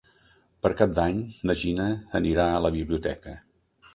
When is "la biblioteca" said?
2.67-3.37